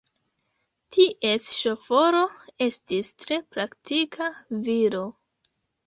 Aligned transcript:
Ties 0.97 1.49
ŝoforo 1.59 2.23
estis 2.71 3.15
tre 3.21 3.41
praktika 3.55 4.35
viro. 4.69 5.09